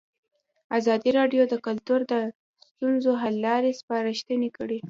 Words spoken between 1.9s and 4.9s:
د ستونزو حل لارې سپارښتنې کړي.